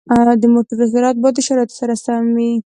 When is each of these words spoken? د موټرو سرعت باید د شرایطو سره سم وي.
د 0.41 0.43
موټرو 0.53 0.85
سرعت 0.93 1.15
باید 1.21 1.35
د 1.37 1.41
شرایطو 1.47 1.75
سره 1.81 1.93
سم 2.03 2.23
وي. 2.35 2.51